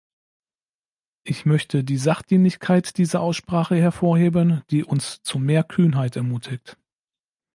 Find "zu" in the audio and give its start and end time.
5.21-5.37